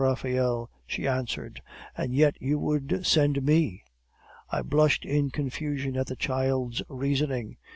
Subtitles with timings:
[0.01, 1.61] Raphael,' she answered,
[1.95, 3.83] 'and yet you would send me!'
[4.49, 7.57] "I blushed in confusion at the child's reasoning.